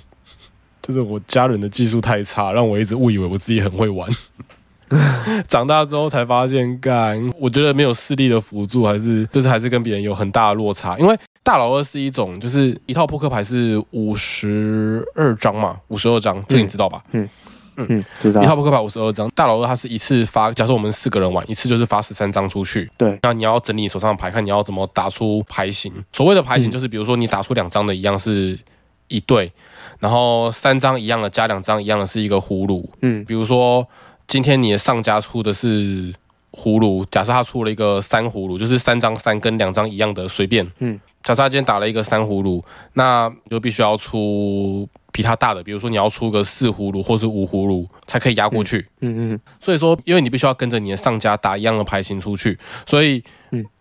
[0.82, 4.08] 就是我家人的技术太差，让我一直误以为我自己很会玩。
[5.46, 10.96] 长大之后才发现，干，我觉得没有视力的辅助，还是就是还是跟别人有很大的落差。
[10.98, 17.04] 因为大老二是一种，就是一套扑克牌是五十二张嘛，五十二张，这你知道吧？
[17.12, 17.22] 嗯。
[17.22, 17.28] 嗯，
[18.20, 18.42] 知道。
[18.42, 22.90] 一套扑克牌五十二张，大老二它是一次发，假设我们四个人玩，一次就是发十三张出去。
[22.96, 25.92] 对，那你要整理手上的牌，看你要怎么打出牌型。
[26.12, 28.58] 所谓的牌型就是，比如说你打出两张的一样是
[29.08, 29.52] 一对，
[30.00, 32.90] 然后三张一样的加两张一样的是一个葫芦。
[33.02, 33.86] 嗯，比如说
[34.26, 36.12] 今天你的上家出的是
[36.52, 40.66] 葫芦，假设他出了一个三葫芦，就是三张三跟两张一样的随便。
[40.80, 42.64] 嗯，假设他今天打了一个三葫芦，
[42.94, 48.86] 那就必须要出比他大的，比如说你要出个四葫芦或是五葫芦才可以压过去。
[49.00, 49.40] 嗯嗯。
[49.60, 53.22] 所以说，因为你必须要跟着你的上家打一样的牌型出去，所以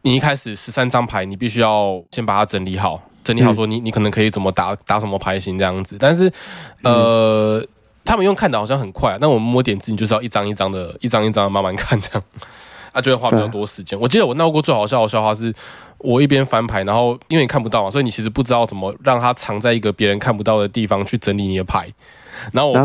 [0.01, 5.97] 你一开始十三张牌，你必须要先把它整理好，整理好说你你可能可以怎么打打什么牌型这样子。
[5.99, 6.31] 但是，
[6.83, 7.65] 呃。
[8.05, 12.23] 他们用看的好像很快，那我们摸点字，你就是要一张一张的，一张一张慢慢看，这样，
[12.91, 13.99] 啊，就会花比较多时间。
[13.99, 15.53] 我记得我闹过最好笑的笑话是，
[15.97, 21.91] 我一边翻牌，然后因为你看不到嘛，所以你其实不知道怎么让它藏在一个别人看不到的地方去整理你的牌。
[22.51, 22.83] 然后我，然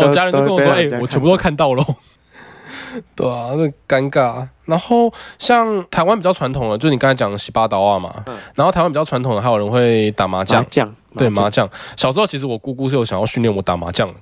[0.00, 1.84] 后家人就跟我说：“哎，我全部都看到了。”
[3.14, 4.46] 对啊，那尴尬。
[4.64, 8.24] 然后像台湾比较传统的，就你刚才讲的洗八刀啊嘛。
[8.54, 10.64] 然后台湾比较传统的，还有人会打麻将。
[11.16, 14.14] 对麻将，小时候其实我姑姑是有想要训练我打麻将的。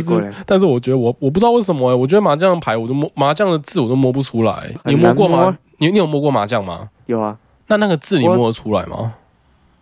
[0.00, 4.74] 但是，但是我觉得我我不知道为什么哎，我觉得麻将牌我都摸麻将的字我都摸不出来。
[4.84, 5.56] 你摸过吗？
[5.78, 6.88] 你你有摸过麻将吗？
[7.06, 7.36] 有啊。
[7.66, 9.14] 那那个字你摸得出来吗？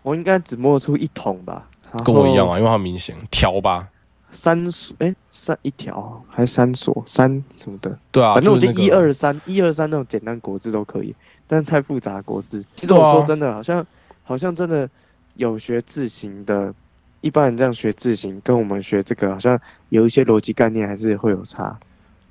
[0.03, 1.68] 我应该只摸出一桶吧。
[2.05, 3.88] 跟我一样啊，因为它明显条吧。
[4.31, 7.98] 三锁哎，三一条还是三锁三什么的？
[8.11, 11.14] 对啊，反正我觉得一二三一二三那种简单国字都可以，
[11.46, 13.87] 但是太复杂国字，其实我说真的，好像
[14.22, 14.88] 好像真的
[15.35, 16.72] 有学字形的。
[17.22, 19.58] 一般人这样学字形，跟我们学这个好像
[19.88, 21.78] 有一些逻辑概念还是会有差。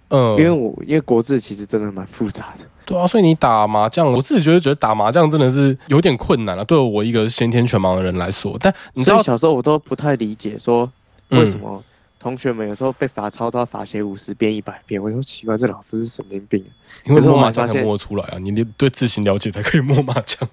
[0.09, 2.65] 嗯，因为我因为国字其实真的蛮复杂的。
[2.85, 6.65] 对啊，所以你打麻将，我自己觉得觉得打麻将真的是有点困难了。
[6.65, 10.91] 对我一个先天全盲的人来说，但你知道小时候我都不太理解，说
[11.29, 11.81] 为什么
[12.19, 15.01] 同学们有时候被罚抄都要罚写五十遍、一百遍。
[15.01, 16.61] 我说奇怪，这老师是神经病。
[17.05, 20.49] 因为摸麻将才摸出来啊，你对字形了解才可以摸麻将。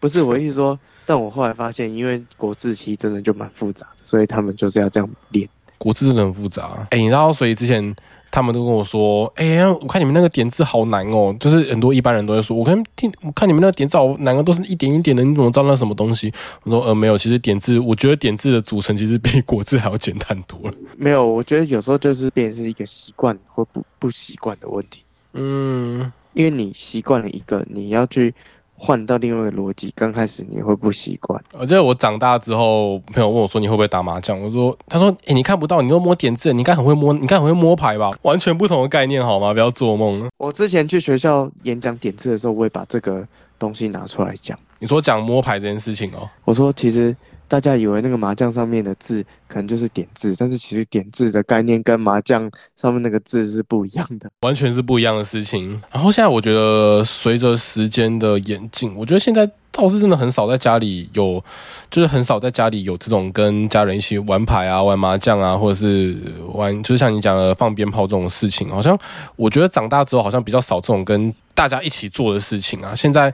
[0.00, 0.76] 不是我意思说。
[1.06, 5.48] 但我后来发现，因为国字其实真的就蛮复杂的，所以他们就是要这样练。
[5.78, 7.94] 国字真的很复杂，哎，然后所以之前
[8.30, 16.32] 他们都跟我说，哎，我看你们那个点字好难哦，就是很多一般人都会说，我看听我看你们那个点字好难啊，都是一点一点的，你怎么知道那什么东西？
[16.62, 20.74] 我说呃没有，其实点字，我觉得点字的组成其实比国字还要简单多了。
[20.96, 25.02] 没有，我觉得有时候就是变是一个习惯或不不习惯的问题。
[25.34, 28.34] 嗯，因为你习惯了一个，你要去。
[28.76, 31.42] 换到另外一个逻辑，刚开始你会不习惯。
[31.58, 38.10] 而且我长大之后，朋友问我说：“你会不会打麻将？”我说：“他说，哎，你看不到，你都摸点字，你应该很会摸，你应该很会摸牌吧？
[38.22, 39.52] 完全不同的概念，好吗？
[39.52, 43.26] 不要做梦。”我之前去学校演讲点字的时候，我会把这个
[43.58, 44.58] 东西拿出来讲。
[44.78, 47.16] 你说讲摸牌这件事情哦，我说其实。
[47.48, 55.80] 大家以为那个麻将上面的字可能就是点字，但是其实点字的概念跟麻将上面那个字是不一样的，完全是不一样的事情。
[55.92, 61.42] 然后现在我觉得随着时间的演进，我觉得现在倒是真的很少在家里有，
[61.88, 66.16] 就是很少在家里有这种跟家人一起玩牌啊、玩麻将啊，或者是
[66.52, 68.98] 玩，就像你讲的放鞭炮这种事情，好像
[69.36, 72.94] 我觉得长大之后好像比较少这种跟大家一起做的事情啊。
[72.94, 73.32] 现在。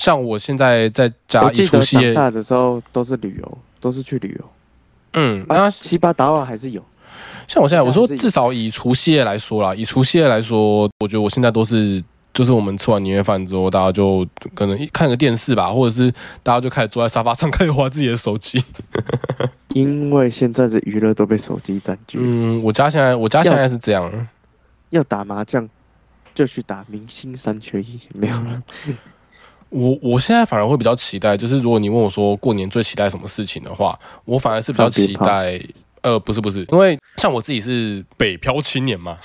[0.00, 4.50] 像我现在在家，一除夕夜大的时候都是旅游，都是去旅游。
[5.12, 6.82] 嗯，啊，七八打瓦还是有。
[7.46, 16.10] 像我现在，我说至少以除夕夜来说啦，以除夕夜来说，我觉得我现在都是，就是我们吃完年夜饭之后，大家就可能看个电视吧，或者是
[16.42, 18.64] 大家就开始坐在沙发上开始玩自己的手机。
[19.74, 22.16] 因为现在的娱乐都被手机占据。
[22.18, 24.10] 嗯，我家现在我家现在是这样，
[24.88, 25.68] 要打麻将
[26.34, 28.62] 就去打明星三缺一，没有了。
[29.70, 35.60] 我我现在反而会比较期待，就是如果你问我说过年最期待什么事情的话，我反而是比较期待，
[36.02, 39.16] 呃，不是不是，因为像我自己是北漂青年嘛，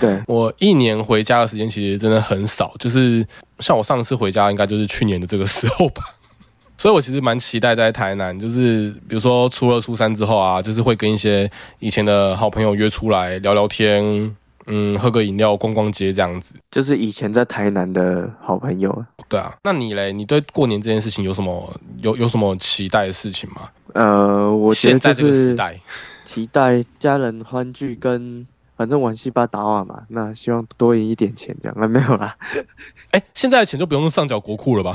[0.00, 0.22] 对。
[0.26, 3.26] 我一年回家的时间其实真的很少，就是
[3.58, 6.02] 像我上次回家应该就是去年的这个时候吧，
[6.78, 14.34] 所以我其实蛮期待在台南，就是比如说初二初三之后啊，就是会跟一些以前的好朋友约出来聊聊天。
[14.66, 19.04] 嗯，喝个饮料，逛逛街这样子，就是以前在台南的好朋友。
[19.28, 20.12] 对啊，那你嘞？
[20.12, 23.68] 你对过年这件事情有什么有有什么期待的事情吗？
[23.94, 25.80] 呃，我现在这个时代，
[26.24, 28.46] 期待家人欢聚，跟
[28.76, 30.02] 反正玩西巴达瓦嘛。
[30.08, 32.36] 那希望多赢一点钱，这样那没有啦。
[33.12, 34.94] 哎，现在的钱就不用上缴国库了吧？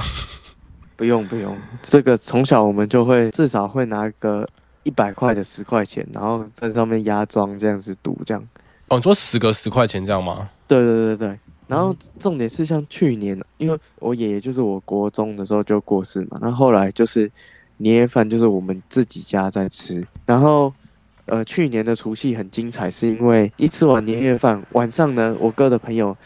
[0.96, 4.48] 不用不用，这个从小我们就会至少会拿个
[4.84, 8.44] 一百块的十块钱，然后在上面压庄这样子赌这样。
[8.90, 10.50] 哦，你说十个十块钱这样吗？
[10.68, 17.32] 对对对对然后重点是像去年，因为我爷爷就是我国中的时候就过世嘛，那后来就是
[17.78, 20.04] 年夜饭就是我们自己家在吃。
[20.26, 20.74] 然后
[21.26, 26.18] 呃，去年的除夕很精彩，是因为一吃完年夜饭，晚上呢，我哥的朋友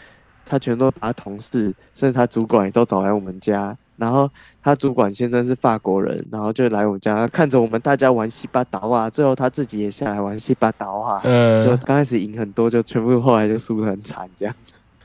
[0.45, 3.77] 他全都把同事，甚至他主管也都找来我们家。
[3.97, 4.29] 然后
[4.61, 11.21] 他主管先生是法国人，然后就来我们家看着我们大家玩西巴达啊，最后他自己也下来玩西巴达瓦。
[11.23, 14.55] 嗯，就刚开始赢很多，就全部后来就输得很惨这样。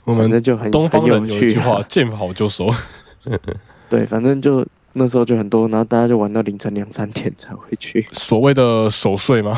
[0.04, 2.68] 我们就很东方人有一句话，见好就收。
[3.90, 8.06] 对，反正就那时候就很多，然后大家就玩到凌晨两三点才回去。
[8.12, 9.54] 所谓的守岁吗？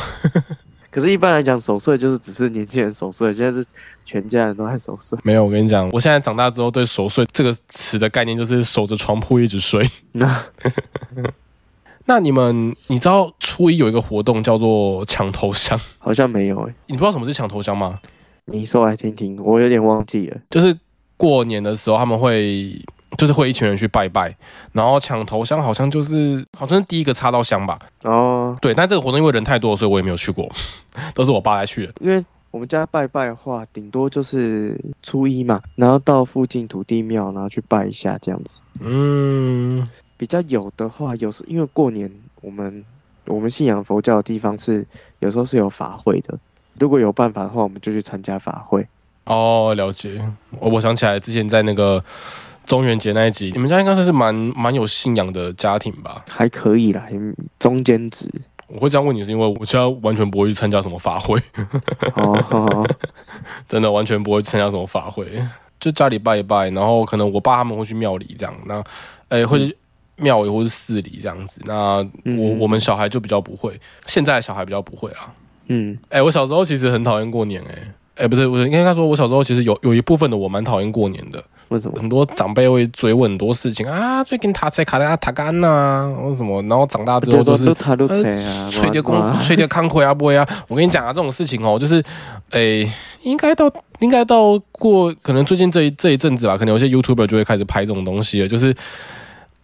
[0.91, 3.65] 可是，一般来讲，守岁就是只是年轻人守岁，现在是
[4.05, 5.17] 全家人都在守岁。
[5.23, 9.89] 没有，我跟你讲，我现在长大之后，对守岁这个词的概念就是守着床铺一直睡。
[10.13, 10.45] 那
[12.07, 15.79] 那你们，你知道初一有一个活动叫做抢头香？
[15.99, 16.75] 好像没有诶。
[16.87, 18.01] 你不知道什么是抢头香吗？
[18.47, 20.37] 你说来听听，我有点忘记了。
[20.51, 20.77] 就是
[21.17, 22.75] 过年的时候，他们会
[23.17, 24.37] 就是会一群人去拜拜，
[24.73, 27.79] 然后抢头香，好像就是好像是第一个插到香吧。
[28.03, 30.51] 哦，对，但这个活动因为人太多，所以我也没有去过，
[31.15, 31.93] 都是我爸来去的。
[32.01, 38.61] 因为我们家拜拜的话，顶多就是初一嘛，然后到附近土地庙，然后去拜一下这样子。
[38.81, 42.85] 嗯，比较有的话，有时因为过年，我们
[43.27, 44.87] 我们信仰佛教的地方是
[45.19, 46.39] 有时候是有法会的。
[46.79, 48.87] 如果有办法的话，我们就去参加法会。
[49.25, 50.21] 哦，了解。
[50.59, 52.03] 我我想起来之前在那个
[52.71, 56.25] 中元节那一集，你们家应该算是蛮蛮有信仰的家庭吧？
[56.29, 57.05] 还可以啦，
[57.59, 58.31] 中间值。
[58.69, 61.37] 我会这样问你，是因为我家完全不会去参加什么法会。
[62.15, 62.87] 哦，
[63.67, 65.27] 真的完全不会参加什么法会，
[65.81, 68.81] 就家里拜一拜，然后可能我爸他们会去庙里这样，那
[69.31, 69.77] 诶会去
[70.15, 71.61] 庙里或是寺里这样子。
[71.65, 75.35] 那我我们小孩就比较不会，现在小孩比较不会啊。
[75.67, 81.43] 嗯，哎，我小时候其实很讨厌过年，哎，哎，不是，我应该说，我小时候其实有有一部分的我蛮讨厌过年的。
[81.71, 81.99] 为什么？
[81.99, 87.65] 很多长辈会追问很多事情啊，最近他在卡在塔干呐，为什么，然后长大之后都是
[88.71, 90.47] 吹的空，吹的康亏啊，不会啊。
[90.69, 92.03] 我跟你讲啊，这种事情哦，就是，
[92.51, 92.89] 诶，
[93.23, 98.75] 应该到应该到过，可能最近这一这一阵子吧，可能有些 YouTuber 就会开始拍这种东西了，就是。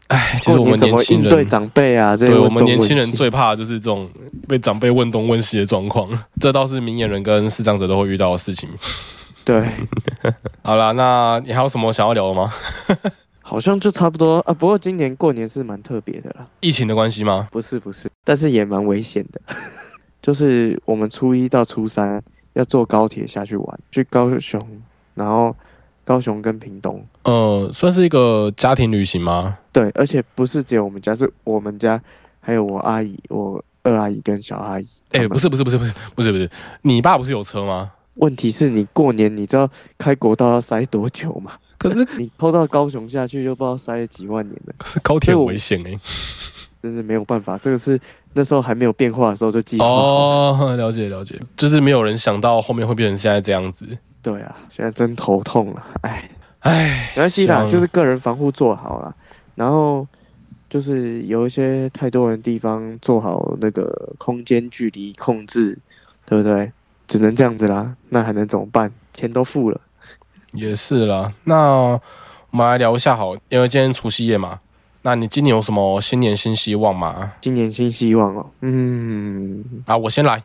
[0.08, 4.08] 唉，就是我们年轻人对长辈啊，对我们年轻人最怕就是这种
[4.46, 6.08] 被长辈问东问西的状况。
[6.40, 8.68] 这倒是明眼人跟视障者都会遇到的事情。
[9.46, 9.70] 对，
[10.62, 12.52] 好了，那你还有什么想要聊的吗？
[13.40, 14.52] 好像就差不多啊。
[14.52, 17.46] 不过今年过年是蛮特别的啦，疫情的关系吗？
[17.52, 19.40] 不是，不是，但是也蛮危险的。
[20.20, 22.20] 就是我们初一到初三
[22.54, 24.66] 要坐高铁下去玩，去高雄，
[25.14, 25.54] 然后。
[26.06, 29.58] 高雄跟屏东，呃，算是一个家庭旅行吗？
[29.72, 32.00] 对，而且不是只有我们家，是我们家
[32.38, 34.86] 还有我阿姨、我二阿姨跟小阿姨。
[35.10, 36.48] 哎，不是，不是，不是，不是，不是，不是，
[36.82, 37.90] 你爸不是有车吗？
[38.16, 41.52] 问题是你过年，你知道开国道要塞多久吗？
[41.78, 44.74] 可是 你偷到高雄下去，就不知道塞了几万年了。
[44.78, 45.98] 可是高铁危险哎，
[46.82, 47.58] 真是没有办法。
[47.58, 48.00] 这个是
[48.32, 53.86] 那时候还没有变化的时候就计划哦，了解了解，就是没有人想到后面会变成现在这样子。
[54.22, 59.14] 对啊，现在真头痛了，哎哎，没关系啦，就是个人防护做好了，
[59.54, 60.06] 然后
[60.68, 65.78] 就是有一些太多人地方做好那个空间距离控制，
[66.24, 66.72] 对不对？
[67.06, 68.92] 只能这样子啦，那还能怎么办？
[69.14, 69.80] 钱都付了，
[70.52, 71.32] 也是啦。
[71.44, 72.00] 那我
[72.50, 74.60] 们来聊一下好，因为今天除夕夜嘛，
[75.02, 77.32] 那你今年有什么新年新希望吗？
[77.42, 80.42] 新年新希望哦，嗯，啊，我先来。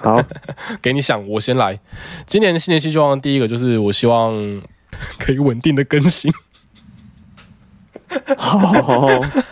[0.00, 0.20] 好，
[0.82, 1.78] 给你想，我先来。
[2.26, 4.34] 今年的新年新希望，第一个就是我希望
[5.18, 6.32] 可以稳定的更新。
[8.36, 9.06] 好，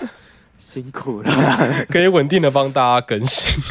[0.59, 3.63] 辛苦了，可以稳定的帮大家更新。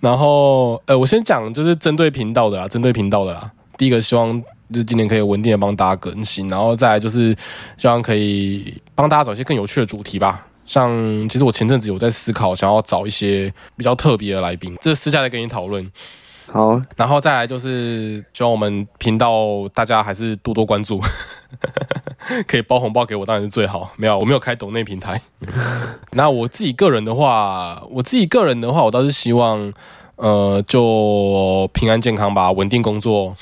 [0.00, 3.50] 然后，呃，我先讲，就是针对频道的啦，针对频道的啦。
[3.76, 4.40] 第一个希望
[4.72, 7.34] 就是今年可以稳定的帮大家更新，然后再来就是
[7.76, 10.46] 希望可以帮大家找一些更有趣的主题吧。
[10.64, 10.90] 像
[11.28, 15.90] 其实我前阵子有在思考，想要找一些比较特别的来宾，这私下再跟你讨论。
[16.50, 21.00] 好，然后再来就是希望我们频道大家还是多多关注，
[22.46, 23.92] 可以包红包给我当然是最好。
[23.96, 25.20] 没有，我没有开抖内平台。
[26.12, 29.72] 那我自己个人的话，我自己个人的话，我倒是希望，
[30.16, 33.34] 呃，就平安健康吧，稳定工作。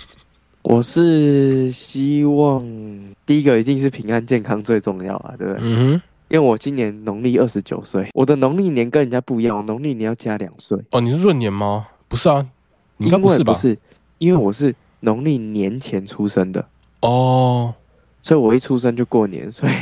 [0.62, 2.62] 我是希望
[3.24, 5.62] 第一个一定是平安健康最重要啊，对不对？
[5.62, 6.02] 嗯哼。
[6.28, 10.78] 因为我今年农历二十九岁，我的农历年跟人家不一样，农历年要加两岁。
[10.90, 11.86] 哦，你是闰年吗？
[12.06, 12.46] 不是啊，
[12.98, 13.54] 应该不是吧？
[13.54, 13.78] 不是，
[14.18, 16.68] 因为我是农历年前出生的
[17.00, 17.72] 哦，
[18.22, 19.72] 所以我一出生就过年，所以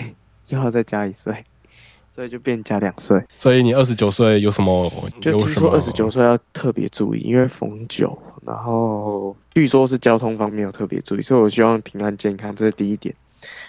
[0.48, 1.44] 又要再加一岁，
[2.10, 3.22] 所以就变加两岁。
[3.38, 4.90] 所以你二十九岁有什么？
[5.20, 13.14] 就听说二十九岁要特别注意，因为逢九，然后据说是交通方面要特别注意，所以我希望平安健康，这是第一点。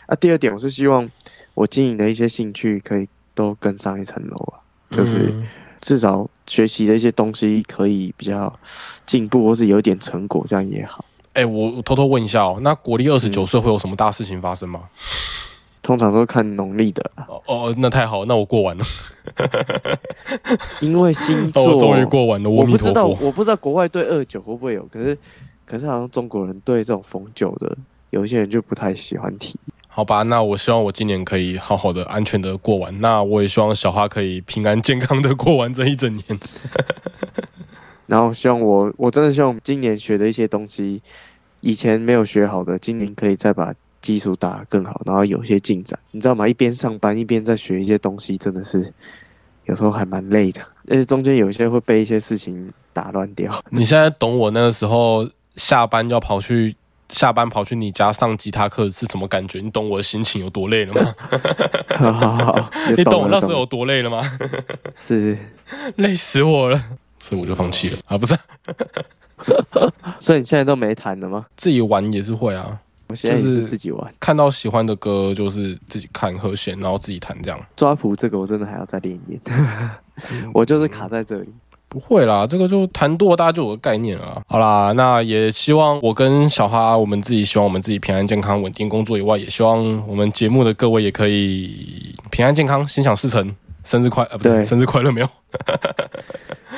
[0.05, 1.09] 啊，第二点我是希望。
[1.53, 4.61] 我经营的一些兴趣可以都更上一层楼啊，
[4.91, 5.33] 就是
[5.81, 8.59] 至少学习的一些东西可以比较
[9.07, 11.03] 进步，或是有点成果，这样也好。
[11.37, 14.89] 哎，我偷偷问一下哦，那国历二十九岁会有什么大事情发生吗？
[15.83, 17.11] 通常都看农历的。
[17.45, 18.83] 哦，那太好，那我过完了。
[20.81, 25.15] 因为星座终于过完了，我不知道，我不知道国外对二九会不会有，可是
[25.63, 27.77] 可是好像中国人对这种逢九的，
[28.09, 29.55] 有一些人就不太喜欢提。
[29.87, 32.99] 好吧，那我希望我今年可以好好的、安全的过完。
[32.99, 36.39] 那我也希望小花可以平安健康的过完这一整年。
[38.07, 41.01] 然后希望我，我真的希望今年学的一些东西，
[41.61, 45.97] 以前没有学好的，今年可以再把基础打得更好，然后有些进展。
[46.11, 46.47] 你知道吗？
[46.47, 48.93] 一边上班一边在学一些东西，真的是
[49.65, 53.63] 有时候还蛮累的，而且中间有一些会被一些事情打乱掉。
[53.69, 56.75] 你现在懂我那个时候下班要跑去
[57.09, 59.59] 下班跑去你家上吉他课是什么感觉？
[59.59, 62.69] 你懂我的心情有多累了吗？
[62.95, 64.21] 你懂我那时候有多累了吗？
[64.95, 65.37] 是
[65.97, 66.81] 累死我了。
[67.19, 68.37] 所以我就放弃了啊，不是？
[70.19, 71.45] 所以你现在都没弹了吗？
[71.55, 74.13] 自己玩也是会啊，我现在是自己玩。
[74.19, 77.59] 看到喜欢的歌就是自己看和弦，然后自己弹这样。
[77.75, 79.41] 抓谱这个我真的还要再练一练，
[80.53, 81.49] 我就是卡在这里。
[81.89, 84.41] 不会啦，这个就弹多，大家就有个概念了。
[84.45, 93.55] 好啦，那也希望我跟小哈，我们自己希望我们自己平安健康、稳定工作以外，也希望我们节目的各位也可以平安健康、心想事成。
[93.85, 95.29] 生日快呃，不对，生日快乐没有？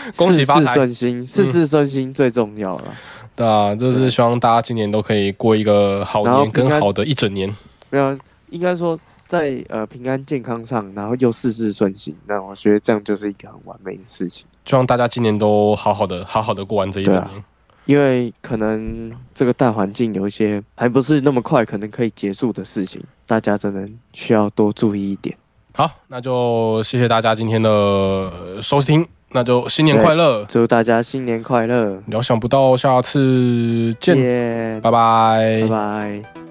[0.18, 2.94] 恭喜发财，顺心，事事顺心最重要了。
[3.36, 7.48] 对啊，就是希望大家今年都可以过一个好年，跟好的一整年。
[7.90, 8.18] 没有，
[8.50, 14.46] 应该说在呃平安健康上，然后又事事顺心，那我觉得这样就是一个很完美的事情。
[14.66, 17.44] 希望大家今年都好好的，好好的过完这一整年。
[17.86, 25.36] 因为可能这个大环境有一些还不是那么快，可能可以结束的事情，大家真的需要多注意一点。
[25.74, 32.02] 好，那就谢谢大家今天的收听，那就新年快乐，祝大家新年快乐！
[32.08, 36.49] 料想不到下次见，拜拜，拜拜。